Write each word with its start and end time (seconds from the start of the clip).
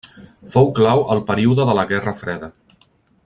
Fou 0.53 0.69
clau 0.79 1.03
al 1.15 1.21
període 1.27 1.67
de 1.71 1.77
la 1.81 1.85
Guerra 1.93 2.17
freda. 2.23 2.51